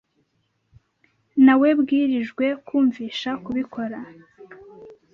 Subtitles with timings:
[1.45, 3.99] Nawebwirijwe kumvisha kubikora.